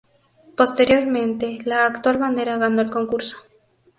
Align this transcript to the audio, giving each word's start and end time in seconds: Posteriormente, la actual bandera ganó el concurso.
Posteriormente, 0.57 1.59
la 1.63 1.85
actual 1.85 2.17
bandera 2.17 2.57
ganó 2.57 2.81
el 2.81 2.89
concurso. 2.89 3.37